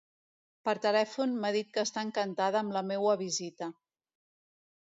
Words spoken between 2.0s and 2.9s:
encantada amb la